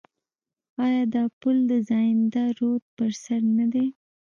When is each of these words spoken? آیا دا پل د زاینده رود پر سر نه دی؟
آیا 0.85 1.03
دا 1.15 1.23
پل 1.39 1.57
د 1.71 1.73
زاینده 1.89 2.43
رود 2.57 2.83
پر 2.95 3.11
سر 3.23 3.41
نه 3.57 3.65
دی؟ 3.73 3.87